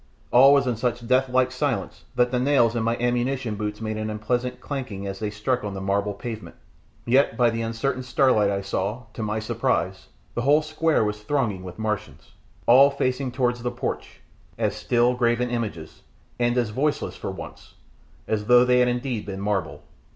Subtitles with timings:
[0.31, 4.09] All was in such deathlike silence that the nails in my "ammunition" boots made an
[4.09, 6.55] unpleasant clanking as they struck on the marble pavement;
[7.05, 11.63] yet, by the uncertain starlight, I saw, to my surprise, the whole square was thronged
[11.63, 12.31] with Martians,
[12.65, 14.21] all facing towards the porch,
[14.57, 16.01] as still, graven images,
[16.39, 17.75] and as voiceless, for once,
[18.27, 19.83] as though they had indeed been marble.